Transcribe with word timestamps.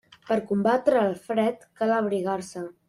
Per 0.29 0.37
combatre 0.51 1.03
el 1.03 1.13
fred, 1.29 1.71
cal 1.83 1.97
abrigar-se. 2.01 2.69